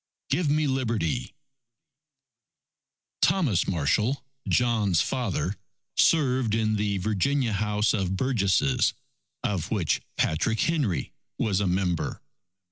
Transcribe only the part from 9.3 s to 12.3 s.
of which Patrick Henry was a member.